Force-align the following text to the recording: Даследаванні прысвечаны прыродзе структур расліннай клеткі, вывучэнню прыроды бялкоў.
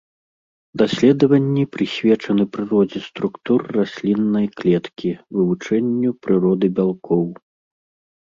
Даследаванні 0.81 1.65
прысвечаны 1.75 2.43
прыродзе 2.55 3.01
структур 3.09 3.59
расліннай 3.77 4.47
клеткі, 4.61 5.09
вывучэнню 5.37 6.09
прыроды 6.27 6.67
бялкоў. 6.81 7.23